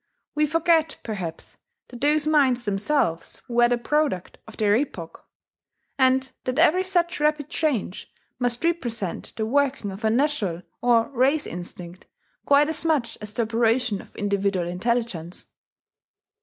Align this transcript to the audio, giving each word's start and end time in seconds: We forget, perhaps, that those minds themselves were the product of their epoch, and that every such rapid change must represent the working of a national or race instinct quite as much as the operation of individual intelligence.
We 0.33 0.47
forget, 0.47 0.97
perhaps, 1.03 1.57
that 1.89 2.01
those 2.01 2.25
minds 2.25 2.65
themselves 2.65 3.43
were 3.47 3.69
the 3.69 3.77
product 3.77 4.39
of 4.47 4.57
their 4.57 4.75
epoch, 4.75 5.23
and 5.95 6.31
that 6.45 6.57
every 6.57 6.83
such 6.83 7.19
rapid 7.19 7.49
change 7.49 8.11
must 8.39 8.63
represent 8.63 9.31
the 9.37 9.45
working 9.45 9.91
of 9.91 10.03
a 10.03 10.09
national 10.09 10.63
or 10.81 11.07
race 11.09 11.45
instinct 11.45 12.07
quite 12.47 12.67
as 12.67 12.83
much 12.83 13.19
as 13.21 13.31
the 13.31 13.43
operation 13.43 14.01
of 14.01 14.15
individual 14.15 14.67
intelligence. 14.67 15.45